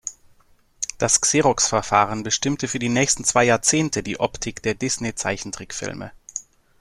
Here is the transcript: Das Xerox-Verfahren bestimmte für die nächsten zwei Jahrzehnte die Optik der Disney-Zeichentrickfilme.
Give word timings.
Das 0.97 1.21
Xerox-Verfahren 1.21 2.23
bestimmte 2.23 2.67
für 2.67 2.79
die 2.79 2.89
nächsten 2.89 3.23
zwei 3.23 3.43
Jahrzehnte 3.43 4.01
die 4.01 4.19
Optik 4.19 4.63
der 4.63 4.73
Disney-Zeichentrickfilme. 4.73 6.11